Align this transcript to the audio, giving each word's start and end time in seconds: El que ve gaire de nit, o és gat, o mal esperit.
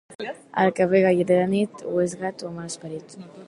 El 0.61 0.71
que 0.79 0.87
ve 0.93 1.01
gaire 1.03 1.27
de 1.33 1.39
nit, 1.53 1.85
o 1.93 1.95
és 2.07 2.17
gat, 2.25 2.45
o 2.49 2.51
mal 2.59 2.73
esperit. 2.75 3.19